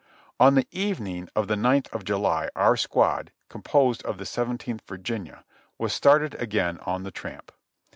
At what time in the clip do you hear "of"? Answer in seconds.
1.35-1.47, 1.93-2.03, 4.01-4.17